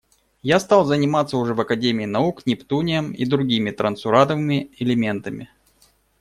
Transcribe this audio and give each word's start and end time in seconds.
Я 0.41 0.59
стал 0.59 0.83
заниматься 0.85 1.37
уже 1.37 1.53
в 1.53 1.61
Академии 1.61 2.05
наук 2.05 2.47
нептунием 2.47 3.11
и 3.11 3.23
другими 3.23 3.69
трансурановыми 3.69 4.71
элементами. 4.79 5.51